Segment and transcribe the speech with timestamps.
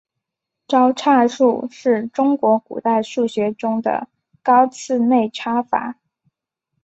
[0.67, 4.07] 招差术是中国古代数学中的
[4.41, 5.93] 高次内插法。